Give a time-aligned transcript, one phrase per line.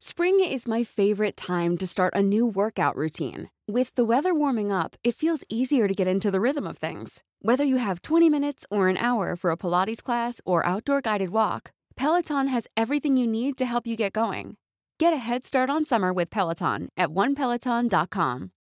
[0.00, 3.50] Spring is my favorite time to start a new workout routine.
[3.66, 7.24] With the weather warming up, it feels easier to get into the rhythm of things.
[7.42, 11.30] Whether you have 20 minutes or an hour for a Pilates class or outdoor guided
[11.34, 14.54] walk, Peloton has everything you need to help you get going.
[15.02, 18.54] Get a head start on summer with Peloton at onepeloton.com.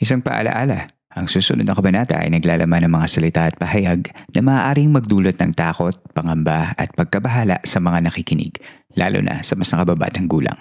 [0.00, 4.92] Isang paalaala, ang susunod na kabanata ay naglalaman ng mga salita at pahayag na maaaring
[4.92, 8.60] magdulot ng takot, pangamba at pagkabahala sa mga nakikinig,
[8.96, 10.56] lalo na sa mas nakababatang gulang.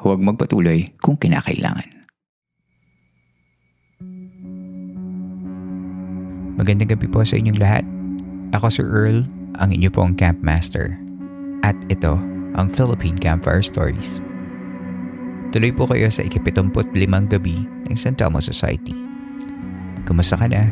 [0.00, 2.00] Huwag magpatuloy kung kinakailangan.
[6.60, 7.84] Magandang gabi po sa inyong lahat.
[8.52, 9.24] Ako si Earl,
[9.56, 10.92] ang inyo pong Camp Master.
[11.64, 12.20] At ito
[12.56, 14.20] ang Philippine Campfire Stories.
[15.50, 18.92] Tuloy po kayo sa ikipitumput limang gabi ng San Telmo Society.
[20.04, 20.68] Kumusta ka na?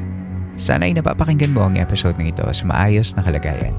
[0.59, 3.75] Sana ay napapakinggan mo ang episode ng ito sa maayos na kalagayan.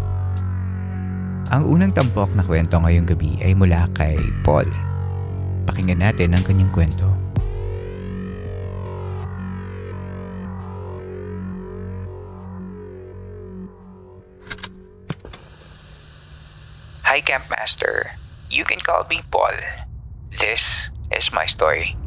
[1.49, 4.70] Ang unang tampok na kwento ngayong gabi ay mula kay Paul.
[5.66, 7.09] Pakinggan natin ang kanyang kwento.
[17.09, 18.13] Hi Camp Master.
[18.53, 19.58] You can call me Paul.
[20.30, 21.97] This is my story.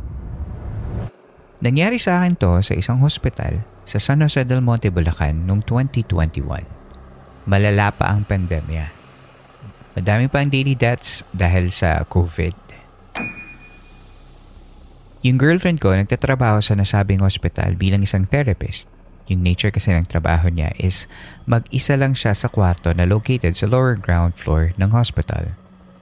[1.59, 6.47] Nangyari sa akin to sa isang hospital sa San Jose del Monte, Bulacan noong 2021.
[7.51, 9.02] Malala pa ang pandemya.
[9.93, 12.57] Madami pa ang daily deaths dahil sa COVID.
[15.23, 18.91] Yung girlfriend ko nagtatrabaho sa nasabing hospital bilang isang therapist.
[19.31, 21.07] Yung nature kasi ng trabaho niya is
[21.47, 25.55] mag-isa lang siya sa kwarto na located sa lower ground floor ng hospital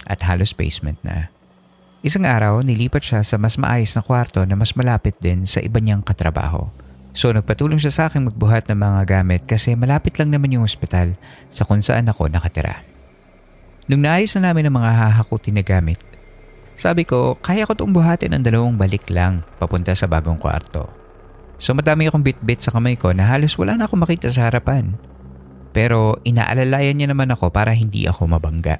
[0.08, 1.28] at halos basement na.
[2.00, 5.76] Isang araw, nilipat siya sa mas maayos na kwarto na mas malapit din sa iba
[5.84, 6.72] niyang katrabaho.
[7.12, 11.12] So nagpatulong siya sa akin magbuhat ng mga gamit kasi malapit lang naman yung ospital
[11.52, 12.89] sa kung saan ako nakatira.
[13.90, 15.98] Nung naayos na namin ang mga hahakutin na gamit,
[16.78, 20.86] sabi ko, kaya ko itong buhatin ng dalawang balik lang papunta sa bagong kwarto.
[21.58, 24.94] So madami akong bit-bit sa kamay ko na halos wala na akong makita sa harapan.
[25.74, 28.78] Pero inaalalayan niya naman ako para hindi ako mabangga.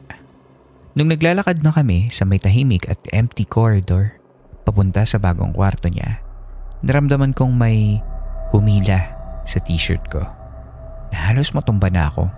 [0.95, 4.15] Nung naglalakad na kami sa may tahimik at empty corridor,
[4.63, 6.23] papunta sa bagong kwarto niya,
[6.87, 7.99] naramdaman kong may
[8.55, 9.11] humila
[9.43, 10.23] sa t-shirt ko.
[11.11, 12.31] Na halos matumba na ako.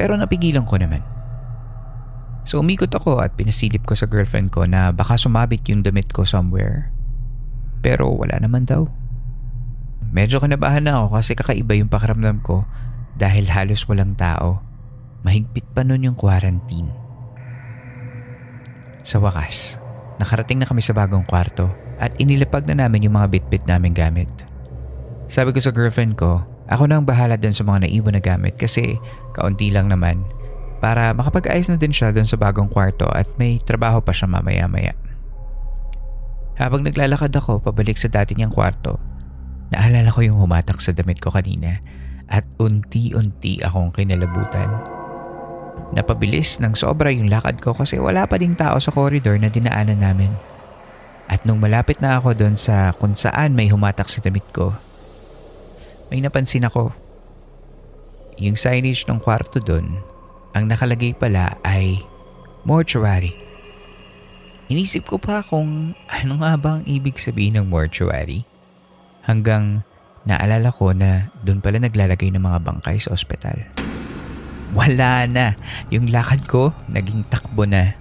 [0.00, 1.19] Pero napigilan ko naman.
[2.44, 6.24] So umikot ako at pinasilip ko sa girlfriend ko na baka sumabit yung damit ko
[6.24, 6.88] somewhere.
[7.84, 8.88] Pero wala naman daw.
[10.10, 12.66] Medyo kinabahan na ako kasi kakaiba yung pakiramdam ko
[13.14, 14.64] dahil halos walang tao.
[15.22, 16.88] Mahigpit pa nun yung quarantine.
[19.04, 19.76] Sa wakas,
[20.16, 21.68] nakarating na kami sa bagong kwarto
[22.00, 24.32] at inilapag na namin yung mga bitbit naming gamit.
[25.28, 28.56] Sabi ko sa girlfriend ko, ako na ang bahala dun sa mga naiwan na gamit
[28.56, 28.96] kasi
[29.36, 30.24] kaunti lang naman
[30.80, 34.96] para makapag-ayos na din siya dun sa bagong kwarto at may trabaho pa siya mamaya-maya.
[36.56, 38.96] Habang naglalakad ako pabalik sa dati niyang kwarto,
[39.70, 41.80] naalala ko yung humatak sa damit ko kanina
[42.32, 44.68] at unti-unti akong kinalabutan.
[45.92, 50.00] Napabilis ng sobra yung lakad ko kasi wala pa ding tao sa koridor na dinaanan
[50.00, 50.32] namin.
[51.30, 54.74] At nung malapit na ako doon sa kung saan may humatak sa damit ko,
[56.10, 56.90] may napansin ako.
[58.40, 60.09] Yung signage ng kwarto doon
[60.54, 62.02] ang nakalagay pala ay
[62.66, 63.34] mortuary.
[64.70, 68.46] Inisip ko pa kung ano nga ba ang ibig sabihin ng mortuary.
[69.26, 69.82] Hanggang
[70.22, 73.66] naalala ko na doon pala naglalagay ng mga bangkay sa ospital.
[74.70, 75.58] Wala na.
[75.90, 77.98] Yung lakad ko, naging takbo na.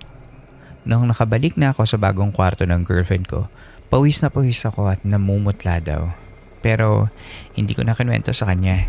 [0.85, 3.49] Nung nakabalik na ako sa bagong kwarto ng girlfriend ko,
[3.89, 6.13] pawis na pawis ako at namumutla daw.
[6.61, 7.09] Pero
[7.57, 8.85] hindi ko na kinuwento sa kanya.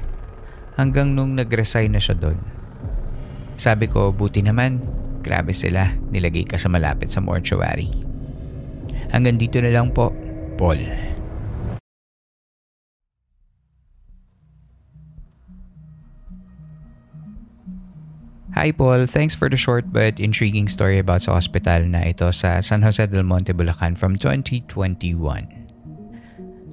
[0.77, 2.60] Hanggang nung nag-resign na siya doon.
[3.61, 4.81] Sabi ko, buti naman.
[5.21, 7.93] Grabe sila, nilagay ka sa malapit sa mortuary.
[9.13, 10.17] Hanggang dito na lang po,
[10.57, 10.81] Paul.
[18.57, 22.65] Hi Paul, thanks for the short but intriguing story about sa hospital na ito sa
[22.65, 25.17] San Jose del Monte, Bulacan from 2021.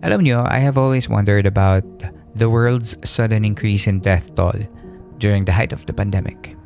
[0.01, 1.85] Alam nyo, I have always wondered about
[2.33, 4.57] the world's sudden increase in death toll
[5.21, 6.56] during the height of the pandemic.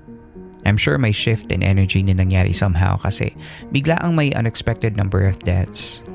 [0.66, 3.34] I'm sure may shift in energy na nangyari somehow kasi
[3.74, 6.06] bigla ang may unexpected number of deaths.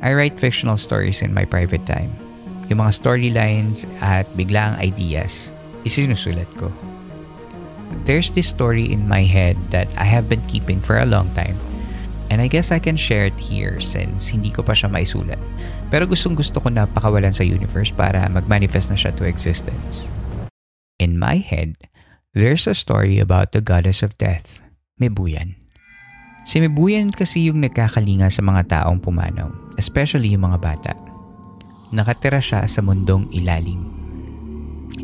[0.00, 2.08] I write fictional stories in my private time.
[2.72, 5.52] Yung mga storylines at bigla ang ideas,
[5.84, 6.72] isinusulat ko.
[8.06, 11.58] There's this story in my head that I have been keeping for a long time.
[12.30, 15.42] And I guess I can share it here since hindi ko pa siya maisulat.
[15.90, 20.06] Pero gustong gusto ko na pakawalan sa universe para mag-manifest na siya to existence.
[21.02, 21.74] In my head,
[22.30, 24.62] there's a story about the goddess of death,
[25.02, 25.58] Mibuyan.
[26.46, 30.92] Si Mibuyan kasi yung nagkakalinga sa mga taong pumanaw, especially yung mga bata.
[31.90, 33.82] Nakatira siya sa mundong ilalim.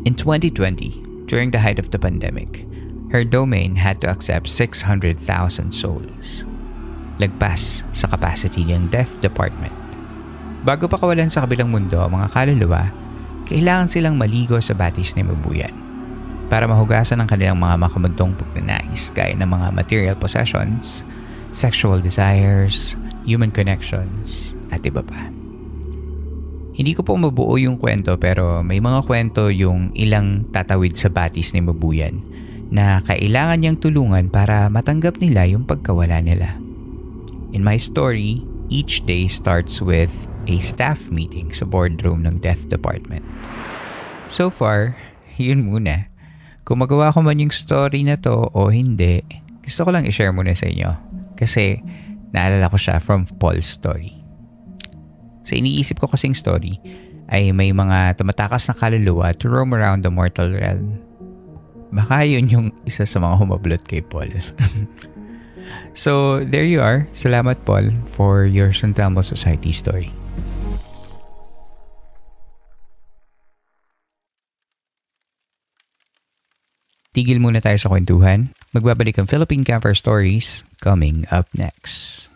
[0.07, 2.63] In 2020, during the height of the pandemic,
[3.11, 5.19] her domain had to accept 600,000
[5.67, 6.47] souls.
[7.19, 9.75] Lagpas sa capacity ng death department.
[10.63, 12.87] Bago pa kawalan sa kabilang mundo ang mga kaluluwa,
[13.47, 15.86] kailangan silang maligo sa batis ni Mabuyan
[16.47, 21.03] para mahugasan ang kanilang mga makamundong pagnanais gaya ng mga material possessions,
[21.51, 22.95] sexual desires,
[23.27, 25.31] human connections, at iba pa.
[26.77, 31.49] Hindi ko po mabuo yung kwento pero may mga kwento yung ilang tatawid sa batis
[31.57, 32.21] ni Mabuyan
[32.69, 36.53] na kailangan niyang tulungan para matanggap nila yung pagkawala nila.
[37.55, 40.13] In my story, each day starts with
[40.45, 43.25] a staff meeting sa boardroom ng Death Department.
[44.29, 44.93] So far,
[45.39, 46.05] yun muna.
[46.67, 49.23] Kung magawa ko man yung story na to o hindi,
[49.63, 50.91] gusto ko lang i-share muna sa inyo.
[51.39, 51.79] Kasi
[52.35, 54.11] naalala ko siya from Paul's story.
[55.47, 56.75] Sa iniisip ko kasing story
[57.31, 60.99] ay may mga tumatakas na kaluluwa to roam around the mortal realm.
[61.95, 64.27] Baka yun yung isa sa mga humablot kay Paul.
[65.95, 67.07] so, there you are.
[67.15, 70.11] Salamat Paul for your San Telmo Society story.
[77.17, 78.53] Tigil muna tayo sa kwentuhan.
[78.77, 82.29] Magbabalik ang Philippine Camper Stories coming up next.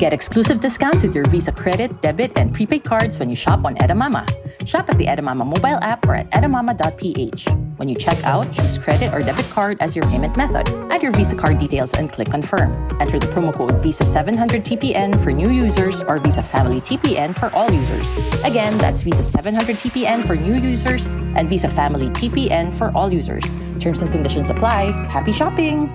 [0.00, 3.74] Get exclusive discounts with your Visa credit, debit, and prepaid cards when you shop on
[3.76, 4.24] Edamama.
[4.66, 7.46] Shop at the Edamama mobile app or at edamama.ph.
[7.76, 10.66] When you check out, choose credit or debit card as your payment method.
[10.90, 12.88] Add your Visa card details and click confirm.
[12.98, 17.70] Enter the promo code Visa700 TPN for new users or Visa Family TPN for all
[17.70, 18.10] users.
[18.42, 23.54] Again, that's Visa 700 TPN for new users and Visa Family TPN for all users.
[23.78, 24.92] Terms and conditions apply.
[25.10, 25.94] Happy shopping!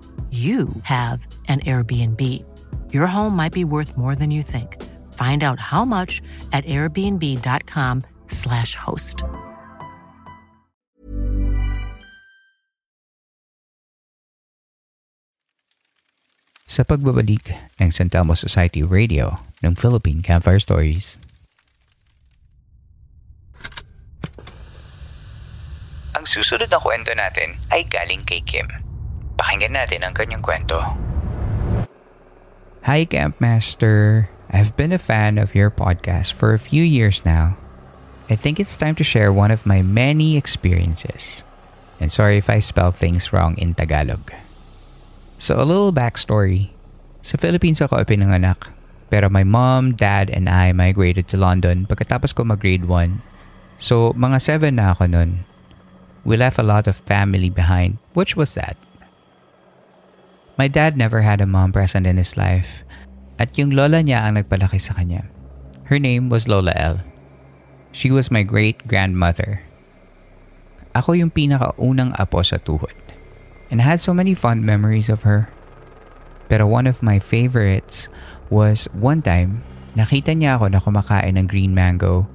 [0.31, 2.23] you have an Airbnb.
[2.93, 4.77] Your home might be worth more than you think.
[5.11, 6.21] Find out how much
[6.55, 9.23] at airbnb.com/slash host.
[16.71, 17.51] Sa pagbabalik
[17.83, 21.19] ng San Telmo Society Radio ng Philippine Campfire Stories.
[26.15, 28.90] Ang susunod na kwento natin ay galing kay Kim.
[29.51, 30.79] Pakinggan natin ang kanyang kwento.
[32.87, 34.31] Hi Campmaster!
[34.47, 37.59] I've been a fan of your podcast for a few years now.
[38.31, 41.43] I think it's time to share one of my many experiences.
[41.99, 44.31] And sorry if I spell things wrong in Tagalog.
[45.35, 46.71] So a little backstory.
[47.19, 48.71] Sa Philippines ako pinanganak.
[49.11, 53.19] Pero my mom, dad, and I migrated to London pagkatapos ko mag-grade 1.
[53.75, 55.43] So mga 7 na ako nun.
[56.23, 58.79] We left a lot of family behind, which was sad.
[60.59, 62.83] My dad never had a mom present in his life
[63.39, 65.25] at yung lola niya ang nagpalaki sa kanya.
[65.91, 67.03] Her name was Lola L.
[67.91, 69.59] She was my great-grandmother.
[70.95, 72.95] Ako yung pinakaunang apo sa tuhod.
[73.67, 75.51] And I had so many fond memories of her.
[76.47, 78.07] Pero one of my favorites
[78.47, 79.63] was one time,
[79.95, 82.27] nakita niya ako na kumakain ng green mango.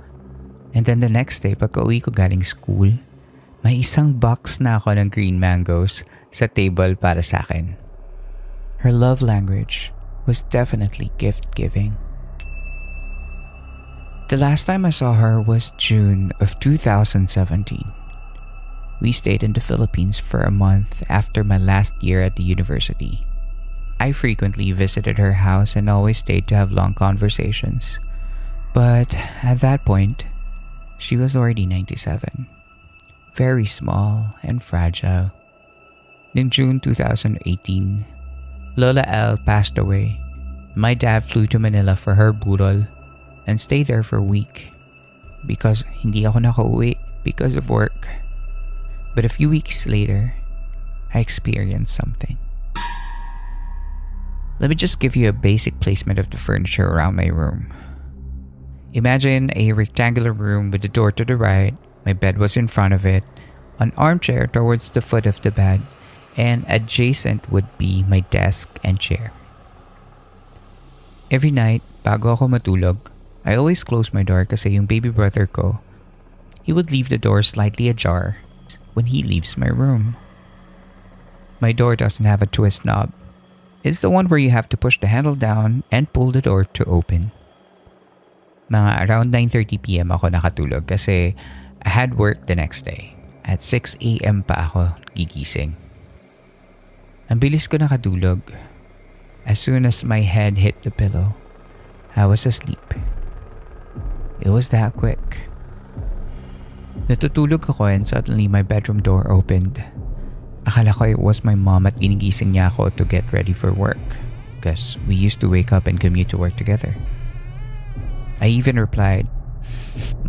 [0.76, 2.92] And then the next day, pagka uwi ko galing school,
[3.64, 7.85] may isang box na ako ng green mangoes sa table para sa akin.
[8.78, 9.92] Her love language
[10.26, 11.96] was definitely gift giving.
[14.28, 17.84] The last time I saw her was June of 2017.
[19.00, 23.26] We stayed in the Philippines for a month after my last year at the university.
[24.00, 27.98] I frequently visited her house and always stayed to have long conversations.
[28.74, 30.26] But at that point,
[30.98, 32.46] she was already 97.
[33.34, 35.30] Very small and fragile.
[36.34, 38.04] In June 2018,
[38.76, 40.20] Lola L passed away.
[40.76, 42.86] My dad flew to Manila for her burol
[43.46, 44.70] and stayed there for a week
[45.46, 48.08] because hindi ako nakauwi because of work.
[49.16, 50.36] But a few weeks later,
[51.14, 52.36] I experienced something.
[54.60, 57.72] Let me just give you a basic placement of the furniture around my room.
[58.92, 62.92] Imagine a rectangular room with a door to the right, my bed was in front
[62.92, 63.24] of it,
[63.78, 65.80] an armchair towards the foot of the bed,
[66.36, 69.32] and adjacent would be my desk and chair.
[71.32, 73.10] Every night, bago ako matulog,
[73.42, 75.80] I always close my door kasi yung baby brother ko,
[76.62, 78.36] he would leave the door slightly ajar
[78.94, 80.14] when he leaves my room.
[81.58, 83.10] My door doesn't have a twist knob.
[83.82, 86.64] It's the one where you have to push the handle down and pull the door
[86.64, 87.32] to open.
[88.68, 91.38] Mga around 9.30pm ako nakatulog kasi
[91.86, 93.14] I had work the next day.
[93.46, 95.78] At 6am pa ako gigising.
[97.26, 98.38] Ang bilis ko nakatulog.
[99.42, 101.34] As soon as my head hit the pillow,
[102.14, 102.94] I was asleep.
[104.38, 105.50] It was that quick.
[107.10, 109.82] Natutulog ako and suddenly my bedroom door opened.
[110.70, 113.98] Akala ko it was my mom at ginigising niya ako to get ready for work
[114.58, 116.94] because we used to wake up and commute to work together.
[118.38, 119.26] I even replied,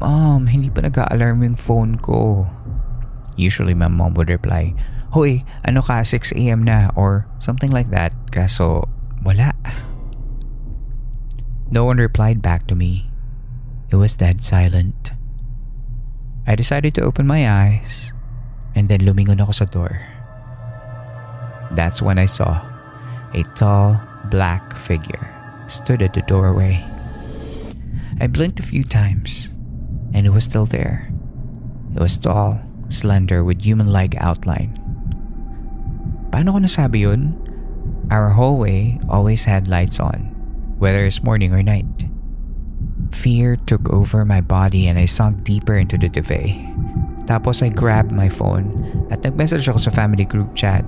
[0.01, 2.49] Mom, hindi pa nag-alarm yung phone ko.
[3.37, 4.73] Usually my mom would reply,
[5.15, 8.11] Hoy, ano ka, 6am na or something like that.
[8.31, 8.89] Kaso,
[9.23, 9.55] wala.
[11.71, 13.11] No one replied back to me.
[13.89, 15.11] It was dead silent.
[16.47, 18.11] I decided to open my eyes
[18.75, 20.03] and then lumingon ako sa door.
[21.71, 22.63] That's when I saw
[23.35, 23.99] a tall,
[24.31, 25.27] black figure
[25.67, 26.83] stood at the doorway.
[28.19, 29.51] I blinked a few times,
[30.13, 31.11] and it was still there.
[31.93, 34.86] It was tall, slender, with human-like outline.
[36.29, 37.35] Paano ko nasabi yun?
[38.11, 40.31] Our hallway always had lights on,
[40.79, 42.07] whether it's morning or night.
[43.11, 46.55] Fear took over my body and I sunk deeper into the duvet.
[47.27, 48.71] Tapos I grabbed my phone
[49.11, 50.87] at nag-message ako sa family group chat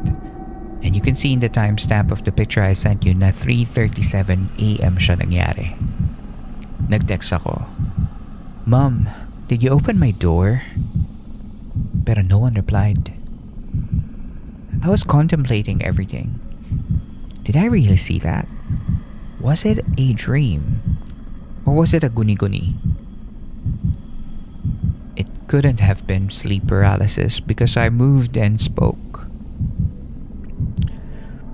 [0.81, 4.95] And you can see in the timestamp of the picture I sent you na 3.37am
[4.95, 5.75] siya nangyari.
[6.87, 7.67] Nag-text ako,
[8.63, 9.11] Mom,
[9.51, 10.63] did you open my door?
[12.07, 13.18] Pero no one replied.
[14.81, 16.39] I was contemplating everything.
[17.43, 18.47] Did I really see that?
[19.39, 20.97] Was it a dream?
[21.65, 22.75] Or was it a guni-guni?
[25.15, 29.27] It couldn't have been sleep paralysis because I moved and spoke.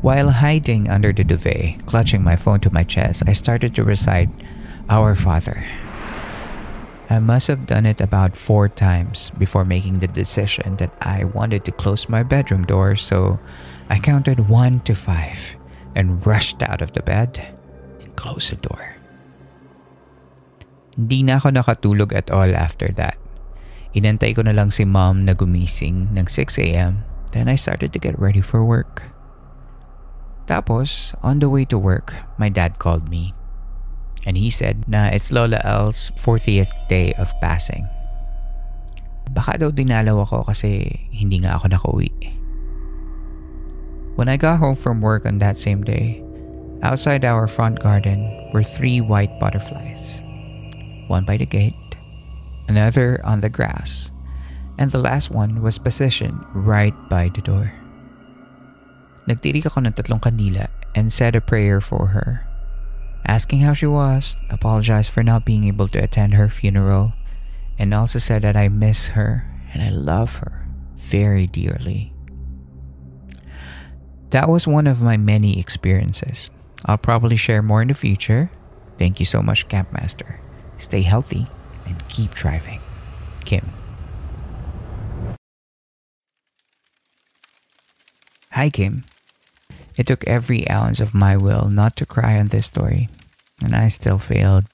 [0.02, 4.30] While hiding under the duvet, clutching my phone to my chest, I started to recite
[4.88, 5.66] Our Father.
[7.10, 11.64] I must have done it about four times before making the decision that I wanted
[11.66, 13.38] to close my bedroom door, so
[13.90, 15.58] I counted one to five
[15.94, 17.38] and rushed out of the bed
[18.02, 18.98] and closed the door.
[20.98, 23.20] Hindi na ako nakatulog at all after that.
[23.94, 28.18] Inantay ko na lang si mom na gumising ng 6am, then I started to get
[28.18, 29.12] ready for work.
[30.50, 33.34] Tapos, on the way to work, my dad called me.
[34.26, 37.86] And he said na it's Lola L's 40th day of passing.
[39.32, 42.12] Baka daw dinalaw ako kasi hindi nga ako nakauwi.
[44.16, 46.24] When I got home from work on that same day,
[46.82, 48.24] outside our front garden
[48.56, 50.24] were three white butterflies.
[51.12, 51.76] One by the gate,
[52.72, 54.16] another on the grass,
[54.80, 57.76] and the last one was positioned right by the door.
[59.28, 62.45] Nagtirik ako ng tatlong kandila and said a prayer for her.
[63.26, 67.14] Asking how she was, apologized for not being able to attend her funeral,
[67.78, 72.14] and also said that I miss her and I love her very dearly.
[74.30, 76.50] That was one of my many experiences.
[76.86, 78.52] I'll probably share more in the future.
[78.98, 80.40] Thank you so much, Campmaster.
[80.78, 81.48] Stay healthy
[81.86, 82.80] and keep driving.
[83.44, 83.70] Kim.
[88.52, 89.04] Hi, Kim.
[89.96, 93.08] It took every ounce of my will not to cry on this story,
[93.64, 94.68] and I still failed.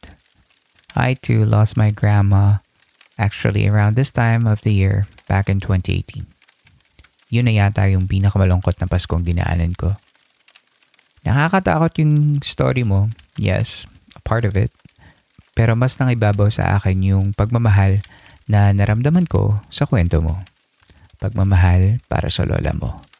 [0.97, 2.65] I too lost my grandma
[3.21, 6.25] actually around this time of the year back in 2018.
[7.31, 9.95] Yun na yata yung pinakamalungkot na Paskong dinaanan ko.
[11.21, 13.85] Nakakatakot yung story mo, yes,
[14.17, 14.73] a part of it.
[15.53, 18.01] Pero mas nangibabaw sa akin yung pagmamahal
[18.49, 20.41] na naramdaman ko sa kwento mo.
[21.21, 23.10] Pagmamahal para sa lola mo.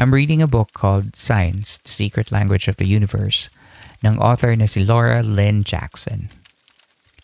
[0.00, 3.52] I'm reading a book called Science, The Secret Language of the Universe
[4.00, 6.32] ng author na si Laura Lynn Jackson.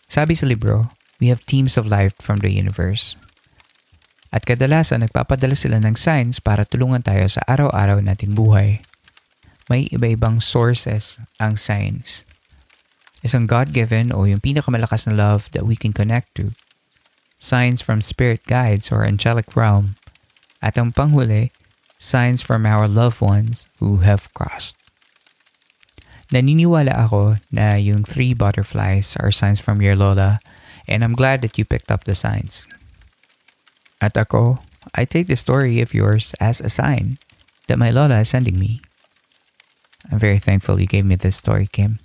[0.05, 3.17] Sabi sa libro, we have teams of life from the universe.
[4.29, 8.85] At kadalasan nagpapadala sila ng signs para tulungan tayo sa araw-araw nating buhay.
[9.65, 12.21] May iba-ibang sources ang signs.
[13.25, 16.53] Isang God-given o yung pinakamalakas na love that we can connect to.
[17.41, 19.97] Signs from spirit guides or angelic realm.
[20.61, 21.49] At ang panghuli,
[21.99, 24.79] signs from our loved ones who have crossed.
[26.31, 30.39] Naniniwala ako na yung three butterflies are signs from your Lola
[30.87, 32.65] and I'm glad that you picked up the signs.
[33.99, 34.63] At ako,
[34.95, 37.19] I take the story of yours as a sign
[37.67, 38.79] that my Lola is sending me.
[40.07, 41.99] I'm very thankful you gave me this story, Kim.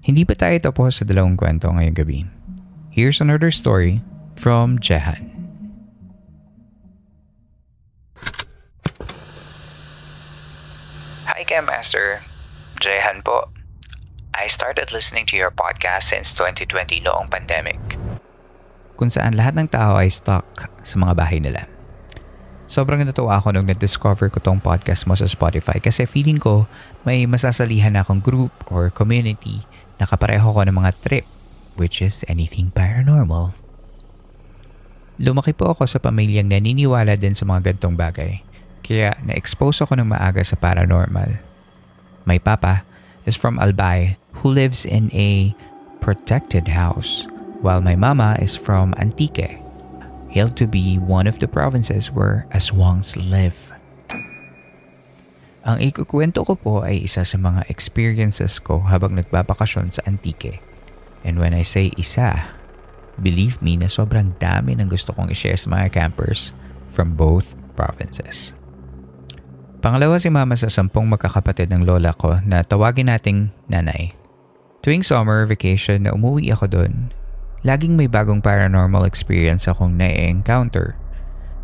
[0.00, 2.39] Hindi pa tayo tapos sa dalawang kwento ngayong gabi.
[2.90, 4.02] Here's another story
[4.34, 5.30] from Jehan.
[11.30, 12.26] Hi, Kim Master.
[12.82, 13.54] Jehan po.
[14.34, 17.78] I started listening to your podcast since 2020 noong pandemic.
[18.98, 21.70] Kung saan lahat ng tao ay stuck sa mga bahay nila.
[22.66, 26.66] Sobrang natuwa ako nung na-discover ko tong podcast mo sa Spotify kasi feeling ko
[27.06, 29.62] may masasalihan akong group or community
[30.02, 31.26] na kapareho ko ng mga trip
[31.80, 33.56] which is anything paranormal.
[35.16, 38.44] Lumaki po ako sa pamilyang naniniwala din sa mga gantong bagay
[38.90, 41.38] kaya na-expose ako ng maaga sa paranormal.
[42.26, 42.82] May papa
[43.22, 45.54] is from Albay who lives in a
[46.02, 47.30] protected house,
[47.62, 49.62] while my mama is from Antique,
[50.34, 53.70] hailed to be one of the provinces where aswangs live.
[55.62, 60.58] Ang ikukwento ko po ay isa sa mga experiences ko habang nagbabakasyon sa Antique.
[61.26, 62.56] And when I say isa,
[63.20, 66.56] believe me na sobrang dami ng gusto kong i-share sa mga campers
[66.88, 68.56] from both provinces.
[69.80, 74.12] Pangalawa si mama sa sampung magkakapatid ng lola ko na tawagin nating nanay.
[74.84, 77.12] Tuwing summer vacation na umuwi ako doon,
[77.64, 80.96] laging may bagong paranormal experience akong na-encounter.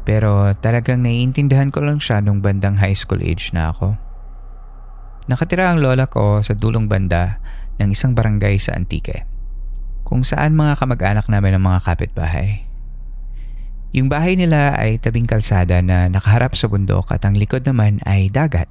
[0.08, 3.96] Pero talagang naiintindihan ko lang siya nung bandang high school age na ako.
[5.28, 7.42] Nakatira ang lola ko sa dulong banda
[7.76, 9.26] ng isang barangay sa Antique,
[10.06, 12.62] kung saan mga kamag-anak namin ang mga kapitbahay.
[13.90, 18.30] Yung bahay nila ay tabing kalsada na nakaharap sa bundok at ang likod naman ay
[18.30, 18.70] dagat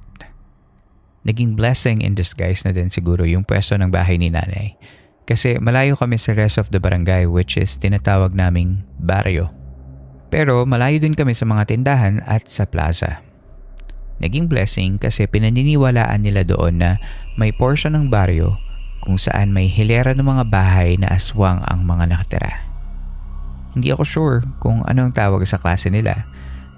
[1.26, 4.78] naging blessing in disguise na din siguro yung pwesto ng bahay ni nanay.
[5.26, 9.50] Kasi malayo kami sa rest of the barangay which is tinatawag naming baryo.
[10.30, 13.26] Pero malayo din kami sa mga tindahan at sa plaza.
[14.22, 16.90] Naging blessing kasi pinaniniwalaan nila doon na
[17.34, 18.54] may portion ng baryo
[19.06, 22.66] kung saan may hilera ng mga bahay na aswang ang mga nakatira.
[23.78, 26.26] Hindi ako sure kung ano ang tawag sa klase nila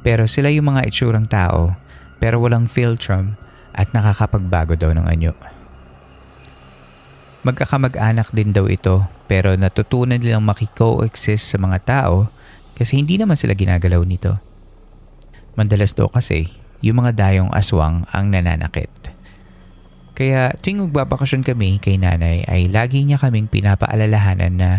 [0.05, 1.73] pero sila yung mga itsurang tao
[2.21, 3.41] pero walang philtrum
[3.73, 5.33] at nakakapagbago daw ng anyo.
[7.49, 12.29] Magkakamag-anak din daw ito pero natutunan nilang makiko-exist sa mga tao
[12.77, 14.37] kasi hindi naman sila ginagalaw nito.
[15.57, 16.53] Mandalas daw kasi
[16.85, 18.91] yung mga dayong aswang ang nananakit.
[20.19, 24.71] Kaya tuwing magbabakasyon kami kay nanay ay lagi niya kaming pinapaalalahanan na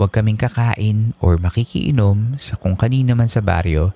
[0.00, 3.92] huwag kaming kakain or makikiinom sa kung kanina man sa baryo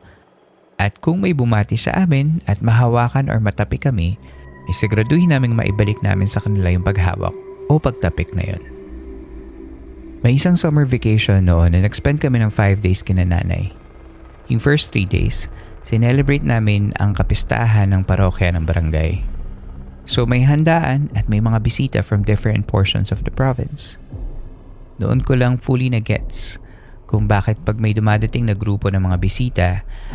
[0.77, 4.21] at kung may bumati sa amin at mahawakan or matapi kami
[4.69, 7.33] isiguraduhin naming maibalik namin sa kanila yung paghawak
[7.73, 8.63] o pagtapik na yon.
[10.21, 13.73] May isang summer vacation noon na nag-spend kami ng 5 days kina nanay.
[14.53, 15.49] Yung first 3 days,
[15.83, 19.32] sinelebrate namin ang kapistahan ng parokya ng barangay.
[20.03, 23.99] So may handaan at may mga bisita from different portions of the province.
[24.99, 26.59] Noon ko lang fully na gets
[27.13, 29.69] kung bakit pag may dumadating na grupo ng mga bisita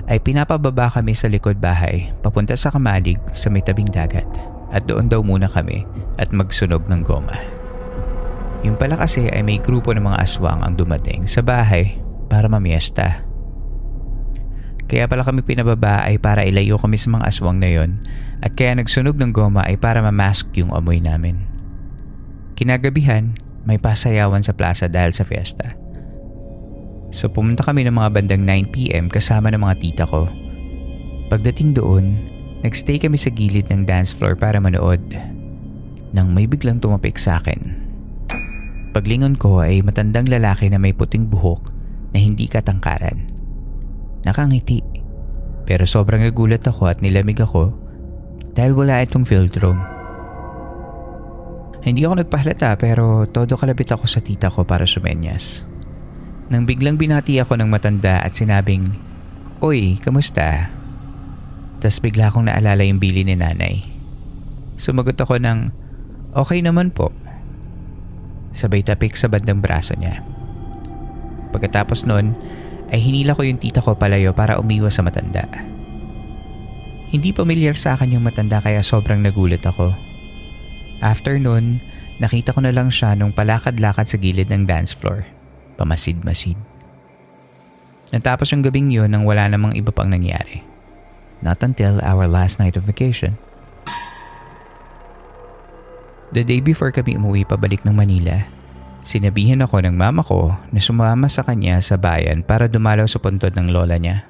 [0.09, 4.25] ay pinapababa kami sa likod bahay papunta sa kamalig sa may tabing dagat
[4.73, 5.85] at doon daw muna kami
[6.17, 7.37] at magsunog ng goma.
[8.65, 13.21] Yung pala kasi ay may grupo ng mga aswang ang dumating sa bahay para mamiesta.
[14.89, 18.01] Kaya pala kami pinababa ay para ilayo kami sa mga aswang na yon
[18.41, 21.41] at kaya nagsunog ng goma ay para mamask yung amoy namin.
[22.57, 25.75] Kinagabihan, may pasayawan sa plaza dahil sa fiesta.
[27.09, 30.27] So pumunta kami ng mga bandang 9pm kasama ng mga tita ko.
[31.27, 32.15] Pagdating doon,
[32.63, 35.01] nagstay kami sa gilid ng dance floor para manood.
[36.15, 37.87] Nang may biglang tumapik sa akin.
[38.95, 41.69] Paglingon ko ay matandang lalaki na may puting buhok
[42.15, 43.29] na hindi katangkaran.
[44.23, 44.81] Nakangiti.
[45.67, 47.86] Pero sobrang nagulat ako at nilamig ako
[48.57, 49.77] dahil wala itong field room.
[51.87, 55.63] Hindi ako nagpahalata pero todo kalabit ako sa tita ko para sumenyas.
[56.51, 58.91] Nang biglang binati ako ng matanda at sinabing,
[59.63, 60.67] Uy, kamusta?
[61.77, 63.85] Tapos bigla akong naalala yung bili ni nanay.
[64.75, 65.71] Sumagot ako ng,
[66.33, 67.13] okay naman po.
[68.51, 70.25] Sabay tapik sa bandang braso niya.
[71.53, 72.33] Pagkatapos nun,
[72.91, 75.45] ay hinila ko yung tita ko palayo para umiwas sa matanda.
[77.07, 79.95] Hindi pamilyar sa akin yung matanda kaya sobrang nagulat ako.
[80.99, 81.79] After nun,
[82.19, 85.23] nakita ko na lang siya nung palakad-lakad sa gilid ng dance floor.
[85.79, 86.59] Pamasid-masid.
[88.11, 90.63] Natapos yung gabing yun nang wala namang iba pang nangyari.
[91.39, 93.39] Not until our last night of vacation.
[96.35, 98.51] The day before kami umuwi pabalik ng Manila,
[98.99, 103.55] sinabihan ako ng mama ko na sumama sa kanya sa bayan para dumalaw sa puntod
[103.55, 104.27] ng lola niya.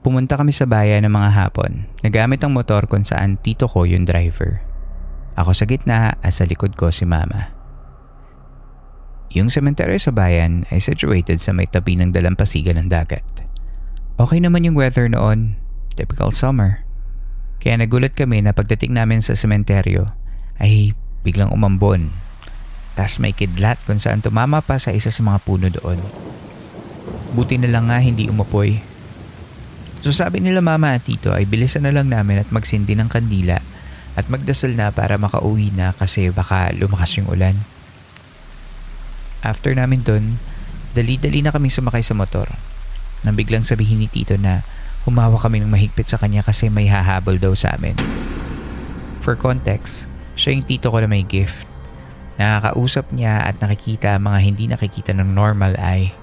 [0.00, 4.08] Pumunta kami sa bayan ng mga hapon nagamit ang motor kung saan tito ko yung
[4.08, 4.64] driver.
[5.36, 7.52] Ako sa gitna at sa likod ko si mama.
[9.30, 13.22] Yung sementeryo sa bayan ay situated sa may tabi ng dalampasigan ng dagat.
[14.16, 15.60] Okay naman yung weather noon,
[15.94, 16.82] typical summer.
[17.60, 20.10] Kaya nagulat kami na pagdating namin sa sementeryo
[20.58, 22.08] ay biglang umambon.
[22.96, 26.00] Tapos may kidlat kung saan tumama pa sa isa sa mga puno doon.
[27.36, 28.89] Buti na lang nga hindi umapoy.
[30.00, 33.60] So sabi nila mama at tito ay bilisan na lang namin at magsindi ng kandila
[34.16, 37.56] at magdasal na para makauwi na kasi baka lumakas yung ulan.
[39.40, 40.40] After namin dun,
[40.92, 42.48] dali-dali na kami sumakay sa motor.
[43.24, 44.64] Nang biglang sabihin ni tito na
[45.04, 47.96] humawa kami ng mahigpit sa kanya kasi may hahabol daw sa amin.
[49.20, 51.68] For context, siya yung tito ko na may gift.
[52.40, 56.16] Nakakausap niya at nakikita mga hindi nakikita ng normal eye.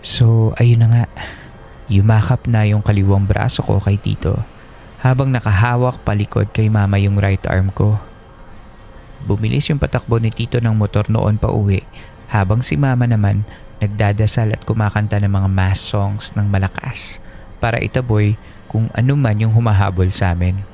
[0.00, 1.04] So, ayun na nga.
[1.92, 4.40] Yumakap na yung kaliwang braso ko kay tito
[5.04, 8.00] habang nakahawak palikod kay mama yung right arm ko.
[9.28, 11.84] Bumilis yung patakbo ni tito ng motor noon pa uwi
[12.32, 13.44] habang si mama naman
[13.84, 17.20] nagdadasal at kumakanta ng mga mass songs ng malakas
[17.60, 18.40] para itaboy
[18.72, 20.64] kung ano man yung humahabol sa amin.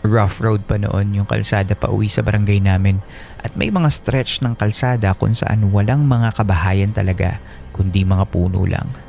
[0.00, 3.04] Rough road pa noon yung kalsada pa uwi sa barangay namin
[3.44, 7.36] at may mga stretch ng kalsada kung saan walang mga kabahayan talaga
[7.76, 9.05] kundi mga puno lang.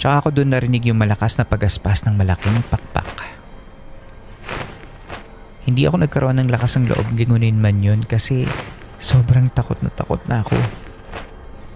[0.00, 3.04] Tsaka ako doon narinig yung malakas na pagaspas ng malaking pakpak.
[5.68, 8.48] Hindi ako nagkaroon ng lakas ng loob lingunin man yun kasi
[8.96, 10.56] sobrang takot na takot na ako.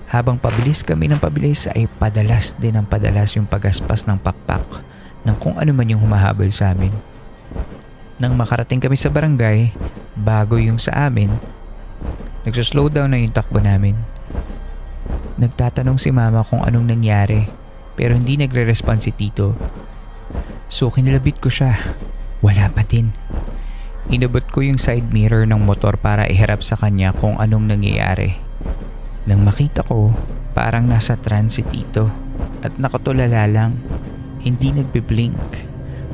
[0.08, 4.80] Habang pabilis kami ng pabilis ay padalas din ang padalas yung pagaspas ng pakpak
[5.28, 6.96] ng kung ano man yung humahabol sa amin.
[8.16, 9.76] Nang makarating kami sa barangay,
[10.16, 11.28] bago yung sa amin,
[12.48, 14.00] nagsuslow down na yung takbo namin.
[15.36, 17.63] Nagtatanong si mama kung anong nangyari
[17.94, 19.54] pero hindi nagre-respond si tito.
[20.70, 21.78] So kinilabit ko siya.
[22.42, 23.14] Wala pa din.
[24.12, 28.36] Inabot ko yung side mirror ng motor para iharap sa kanya kung anong nangyayari.
[29.24, 30.12] Nang makita ko,
[30.52, 31.64] parang nasa trance si
[32.60, 33.80] at nakatulala lang.
[34.44, 35.40] Hindi nagbe-blink.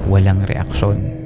[0.07, 1.21] Walang reaksyon.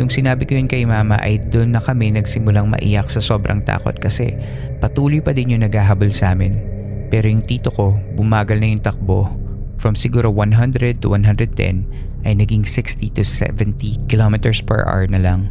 [0.00, 3.92] Nung sinabi ko yun kay mama ay doon na kami nagsimulang maiyak sa sobrang takot
[4.00, 4.32] kasi
[4.80, 6.79] patuloy pa din yung naghahabol sa amin.
[7.10, 9.28] Pero yung tito ko bumagal na yung takbo
[9.76, 15.50] from siguro 100 to 110 ay naging 60 to 70 kilometers per hour na lang.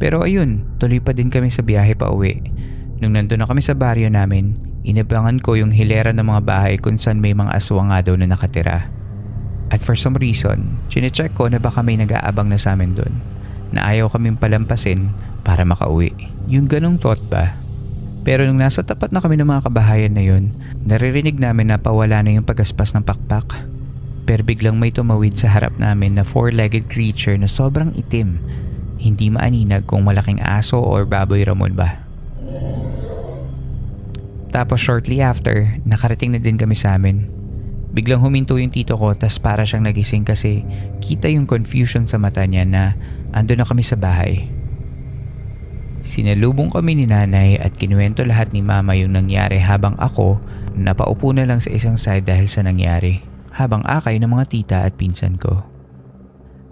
[0.00, 2.40] Pero ayun, tuloy pa din kami sa biyahe pa uwi.
[3.04, 6.96] Nung nandun na kami sa baryo namin, inabangan ko yung hilera ng mga bahay kung
[6.96, 8.88] saan may mga aswang nga daw na nakatira.
[9.68, 13.14] At for some reason, chinecheck ko na baka may nag-aabang na sa amin doon.
[13.76, 15.12] Na ayaw kaming palampasin
[15.44, 16.16] para makauwi.
[16.48, 17.59] Yung ganong thought ba?
[18.20, 20.52] Pero nung nasa tapat na kami ng mga kabahayan na yun,
[20.84, 23.64] naririnig namin na pawala na yung pagaspas ng pakpak.
[24.28, 28.38] Pero biglang may tumawid sa harap namin na four-legged creature na sobrang itim.
[29.00, 32.04] Hindi maaninag kung malaking aso or baboy ramon ba.
[34.52, 37.40] Tapos shortly after, nakarating na din kami sa amin
[37.90, 40.62] Biglang huminto yung tito ko tas para siyang nagising kasi
[41.02, 42.94] kita yung confusion sa mata niya na
[43.34, 44.46] ando na kami sa bahay.
[46.10, 50.42] Sinalubong kami ni nanay at kinuwento lahat ni mama yung nangyari habang ako
[50.74, 53.22] napaupo na lang sa isang side dahil sa nangyari
[53.54, 55.62] habang akay ng mga tita at pinsan ko.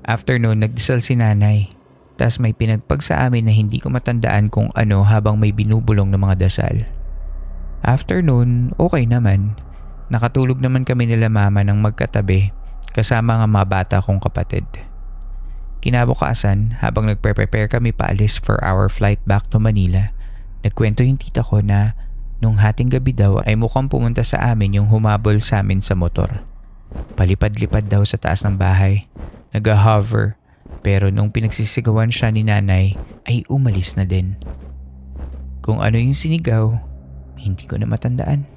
[0.03, 1.71] After noon, nagdasal si nanay.
[2.19, 6.19] Tas may pinagpag sa amin na hindi ko matandaan kung ano habang may binubulong ng
[6.19, 6.91] mga dasal.
[7.87, 9.55] After noon, okay naman.
[10.11, 12.51] Nakatulog naman kami nila mama ng magkatabi
[12.91, 14.67] kasama ang mga bata kong kapatid.
[15.79, 20.11] Kinabukasan, habang nagpe-prepare kami paalis for our flight back to Manila,
[20.67, 21.95] nagkwento yung tita ko na
[22.43, 26.43] nung hating gabi daw ay mukhang pumunta sa amin yung humabol sa amin sa motor.
[27.15, 29.07] Palipad-lipad daw sa taas ng bahay,
[29.55, 30.35] nag-hover,
[30.83, 34.39] pero nung pinagsisigawan siya ni nanay ay umalis na din.
[35.63, 36.75] Kung ano yung sinigaw,
[37.39, 38.49] hindi ko na matandaan.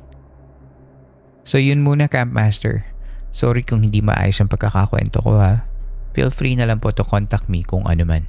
[1.41, 2.85] So yun muna Campmaster.
[3.33, 5.70] Sorry kung hindi maayos ang pagkakakwento ko ha.
[6.11, 8.27] Feel free na lang po to contact me kung ano man.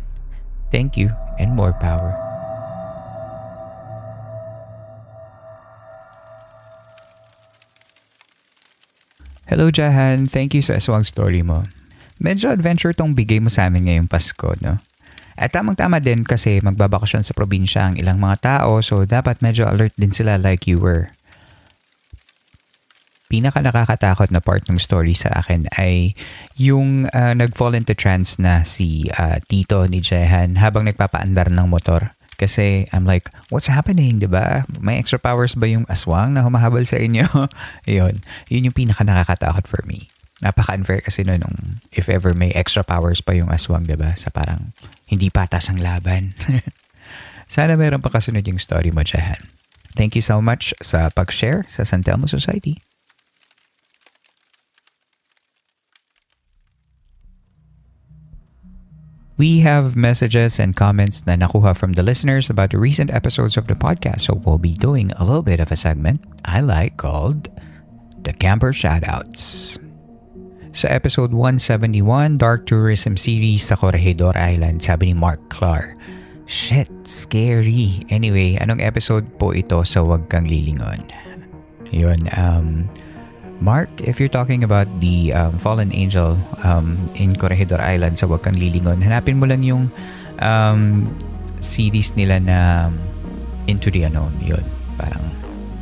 [0.72, 2.16] Thank you and more power.
[9.52, 11.60] Hello Jahan, thank you sa aswang story mo.
[12.16, 14.80] Medyo adventure tong bigay mo sa amin ngayong Pasko, no?
[15.36, 19.92] At tamang-tama din kasi magbabakasyon sa probinsya ang ilang mga tao so dapat medyo alert
[20.00, 21.12] din sila like you were.
[23.32, 26.12] Pinaka nakakatakot na part ng story sa akin ay
[26.60, 32.12] yung uh, nag-fall into trance na si uh, Tito ni Jehan habang nagpapaandar ng motor.
[32.36, 34.68] Kasi I'm like, what's happening, di ba?
[34.76, 37.24] May extra powers ba yung aswang na humahabol sa inyo?
[37.88, 38.20] yun.
[38.52, 40.12] Yun yung pinaka nakakatakot for me.
[40.44, 44.12] Napaka-unfair kasi no, nung if ever may extra powers pa yung aswang, di ba?
[44.12, 44.76] Sa parang
[45.08, 46.36] hindi patas ang laban.
[47.48, 49.40] Sana meron pa kasunod yung story mo, Jahan.
[49.96, 52.91] Thank you so much sa pag-share sa San Telmo Society.
[59.40, 63.64] We have messages and comments na nakuha from the listeners about the recent episodes of
[63.64, 67.48] the podcast, so we'll be doing a little bit of a segment I like called
[68.20, 69.80] The Camper Shoutouts.
[70.76, 75.96] Sa episode 171, Dark Tourism Series sa Corregidor Island, sabi ni Mark Clark,
[76.44, 78.04] Shit, scary.
[78.12, 81.00] Anyway, anong episode po ito sa Wag Kang Lilingon?
[81.88, 82.84] Yun, um,
[83.62, 86.34] Mark, if you're talking about the um, fallen angel
[86.66, 89.86] um, in Corregidor Island sa Huwag Kang Lilingon, hanapin mo lang yung
[90.42, 91.06] um,
[91.62, 92.90] series nila na
[93.70, 94.34] Into the Unknown.
[94.42, 94.66] Yun,
[94.98, 95.22] parang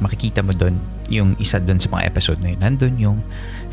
[0.05, 0.77] makikita mo doon
[1.09, 2.61] yung isa doon sa mga episode na yun.
[2.61, 3.19] Nandun yung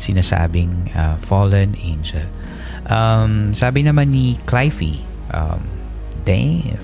[0.00, 2.24] sinasabing uh, fallen angel.
[2.88, 5.04] Um, sabi naman ni Clifey,
[5.36, 5.60] um,
[6.24, 6.80] damn.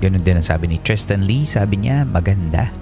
[0.00, 1.44] Ganun din ang sabi ni Tristan Lee.
[1.44, 2.72] Sabi niya, maganda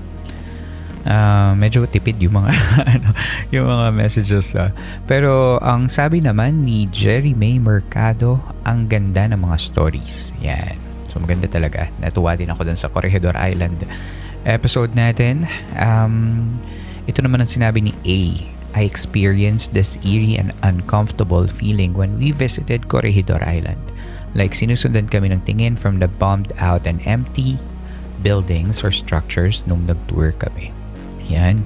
[1.07, 2.51] uh, medyo tipid yung mga
[2.95, 3.11] ano,
[3.55, 4.71] yung mga messages uh.
[5.07, 10.31] pero ang sabi naman ni Jerry May Mercado ang ganda ng mga stories.
[10.43, 10.79] Yan.
[11.11, 11.93] So maganda talaga.
[12.01, 13.85] Natuwa din ako dun sa Corregidor Island
[14.49, 15.47] episode natin.
[15.77, 16.49] Um,
[17.07, 18.21] ito naman ang sinabi ni A
[18.73, 23.81] I experienced this eerie and uncomfortable feeling when we visited Corregidor Island.
[24.33, 27.61] Like sinusundan kami ng tingin from the bombed out and empty
[28.25, 30.73] buildings or structures nung nag-tour kami
[31.29, 31.63] yan.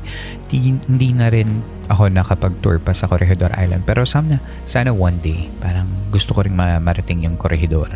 [0.50, 3.86] Di, hindi na rin ako nakapag-tour pa sa Corregidor Island.
[3.86, 7.90] Pero sana, sana one day, parang gusto ko rin marating yung Corregidor.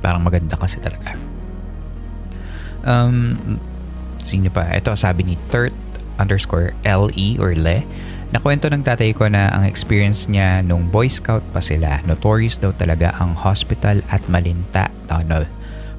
[0.00, 1.14] Parang maganda kasi talaga.
[2.86, 3.58] Um,
[4.22, 4.70] sino pa?
[4.72, 5.74] Ito sabi ni Turt
[6.18, 7.86] underscore LE or Le.
[8.28, 12.04] Nakwento ng tatay ko na ang experience niya nung Boy Scout pa sila.
[12.04, 15.48] Notorious daw talaga ang hospital at Malinta Tunnel.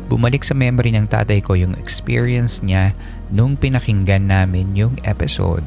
[0.09, 2.97] Bumalik sa memory ng tatay ko yung experience niya
[3.29, 5.65] nung pinakinggan namin yung episode.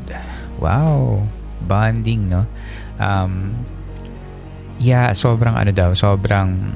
[0.59, 1.22] Wow!
[1.62, 2.50] Bonding, no?
[2.98, 3.55] Um,
[4.83, 6.74] yeah, sobrang ano daw, sobrang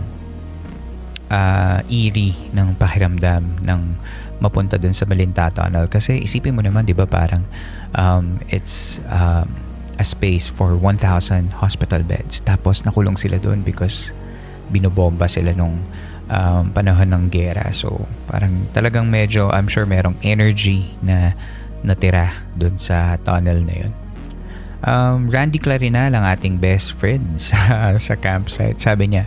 [1.26, 3.80] uh, eerie ng pakiramdam ng
[4.38, 5.90] mapunta dun sa Malinta Tunnel.
[5.90, 7.42] Kasi isipin mo naman, di ba, parang
[7.96, 9.48] um, it's um,
[9.96, 12.44] a space for 1,000 hospital beds.
[12.44, 14.12] Tapos nakulong sila doon because
[14.68, 15.80] binobomba sila nung
[16.30, 17.70] um, panahon ng gera.
[17.70, 21.34] So, parang talagang medyo, I'm sure merong energy na
[21.86, 23.92] natira dun sa tunnel na yun.
[24.86, 28.78] Um, Randy Clarinal ang ating best friend sa, sa campsite.
[28.78, 29.26] Sabi niya,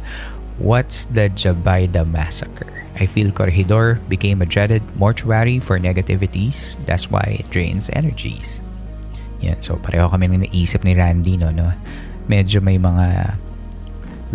[0.60, 2.68] What's the Jabayda Massacre?
[3.00, 6.76] I feel Corregidor became a dreaded mortuary for negativities.
[6.84, 8.60] That's why it drains energies.
[9.40, 11.72] Yan, so pareho kami nang naisip ni Randy, no, no?
[12.28, 13.40] Medyo may mga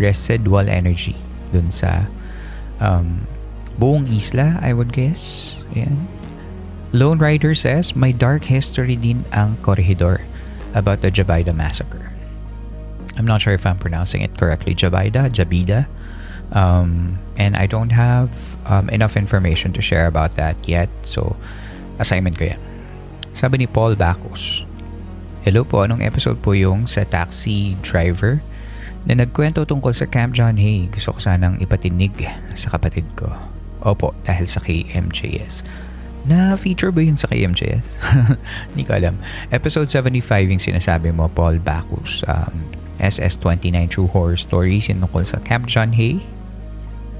[0.00, 1.12] residual energy
[1.52, 2.08] dun sa
[2.80, 3.26] um,
[3.78, 5.56] buong isla, I would guess.
[5.74, 6.06] Ayan.
[6.94, 10.22] Lone Rider says, may dark history din ang Corregidor
[10.78, 12.10] about the Jabaida massacre.
[13.18, 14.74] I'm not sure if I'm pronouncing it correctly.
[14.74, 15.86] Jabaida, Jabida.
[16.54, 18.30] Um, and I don't have
[18.66, 20.88] um, enough information to share about that yet.
[21.02, 21.36] So,
[21.98, 22.60] assignment ko yan.
[23.34, 24.66] Sabi ni Paul Bacos,
[25.42, 28.40] Hello po, anong episode po yung sa taxi driver
[29.04, 30.88] na nagkwento tungkol sa Camp John Hay.
[30.88, 32.16] Gusto ko sanang ipatinig
[32.56, 33.28] sa kapatid ko.
[33.84, 35.60] Opo, dahil sa KMJS.
[36.24, 38.00] Na-feature ba yun sa KMJS?
[38.72, 39.20] Hindi ko alam.
[39.52, 42.24] Episode 75 yung sinasabi mo, Paul Bacchus.
[42.24, 42.64] Um,
[42.96, 46.24] SS29 True Horror Stories yung tungkol sa Camp John Hay.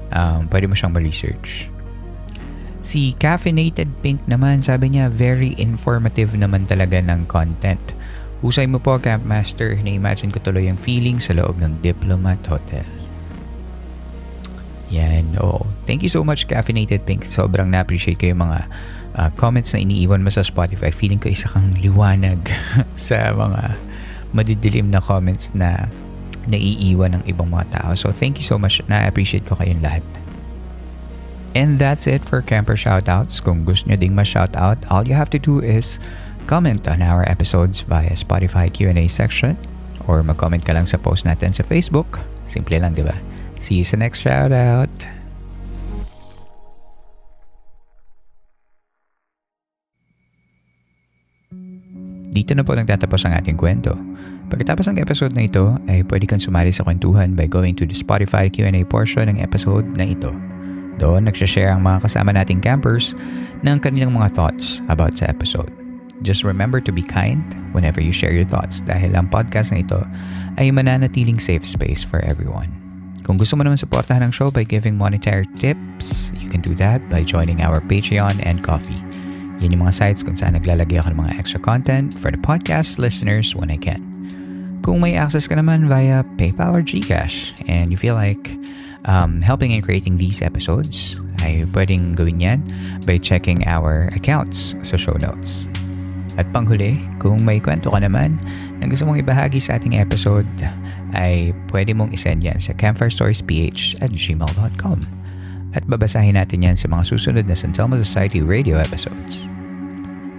[0.09, 1.69] Um, pwede mo siyang ma-research.
[2.85, 7.93] Si Caffeinated Pink naman, sabi niya, very informative naman talaga ng content.
[8.43, 9.79] Husay mo po, Campmaster.
[9.79, 12.87] Na-imagine ko tuloy ang feeling sa loob ng Diplomat Hotel.
[14.93, 15.65] Yan, oo.
[15.89, 17.25] Thank you so much, Caffeinated Pink.
[17.25, 18.59] Sobrang na-appreciate ko yung mga
[19.17, 20.93] uh, comments na iniiwan mo sa Spotify.
[20.93, 22.37] Feeling ko isa kang liwanag
[22.99, 23.75] sa mga
[24.35, 25.87] madidilim na comments na
[26.45, 27.97] naiiwan ng ibang mga tao.
[27.97, 28.83] So thank you so much.
[28.85, 30.05] Na-appreciate ko kayong lahat.
[31.55, 33.39] And that's it for Camper Shoutouts.
[33.39, 35.97] Kung gusto nyo ding ma-shoutout, all you have to do is
[36.45, 39.57] comment on our episodes via Spotify Q&A section
[40.05, 42.21] or mag-comment ka lang sa post natin sa Facebook.
[42.45, 43.17] Simple lang, di ba?
[43.57, 44.93] See you sa next shoutout!
[52.35, 53.95] Dito na po nagtatapos ang ating kwento.
[54.51, 57.95] Pagkatapos ng episode na ito, ay pwede kang sumali sa kwentuhan by going to the
[57.95, 60.35] Spotify Q&A portion ng episode na ito.
[60.99, 63.15] Doon, nagsashare ang mga kasama nating campers
[63.63, 65.84] ng kanilang mga thoughts about sa episode.
[66.23, 67.43] Just remember to be kind
[67.75, 69.99] whenever you share your thoughts dahil ang podcast na ito
[70.55, 72.71] ay mananatiling safe space for everyone.
[73.25, 77.01] Kung gusto mo naman suportahan ang show by giving monetary tips, you can do that
[77.09, 79.01] by joining our Patreon and Coffee.
[79.59, 83.01] Yan yung mga sites kung saan naglalagay ako ng mga extra content for the podcast
[83.01, 84.03] listeners when I can.
[84.85, 88.53] Kung may access ka naman via PayPal or GCash and you feel like
[89.09, 92.59] um, helping in creating these episodes, ay pwedeng gawin yan
[93.09, 95.65] by checking our accounts sa show notes.
[96.35, 98.35] At panghuli, kung may kwento ka naman
[98.83, 100.47] na gusto mong ibahagi sa ating episode,
[101.15, 104.99] ay pwede mong isend yan sa campfirestoriesph at gmail.com
[105.75, 109.51] at babasahin natin yan sa mga susunod na San Telmo Society radio episodes.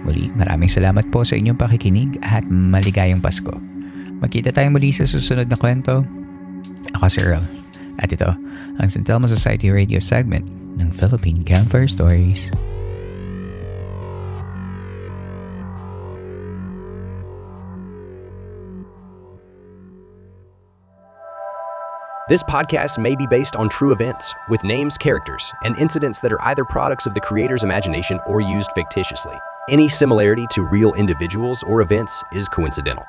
[0.01, 3.53] Muli, maraming salamat po sa inyong pakikinig at maligayang Pasko.
[4.17, 6.01] Magkita tayong muli sa susunod na kwento.
[6.97, 7.45] Ako si Earl.
[8.01, 8.29] At ito,
[8.81, 12.49] ang San Telmo Society radio segment ng Philippine Campfire Stories.
[22.29, 26.41] This podcast may be based on true events, with names, characters, and incidents that are
[26.41, 29.39] either products of the creator's imagination or used fictitiously.
[29.69, 33.05] Any similarity to real individuals or events is coincidental.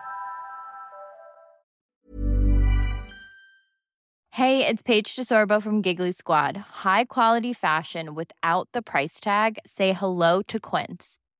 [4.30, 6.56] Hey, it's Paige DeSorbo from Giggly Squad.
[6.56, 9.58] High quality fashion without the price tag?
[9.66, 11.18] Say hello to Quince.